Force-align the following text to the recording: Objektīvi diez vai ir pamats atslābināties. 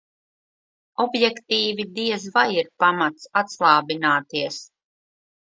Objektīvi 1.03 1.85
diez 1.99 2.25
vai 2.39 2.47
ir 2.63 2.71
pamats 2.85 3.29
atslābināties. 3.43 4.63